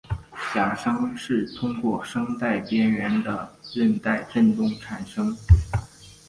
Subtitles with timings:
[0.51, 5.37] 假声是通过声带边缘的韧带振动产生。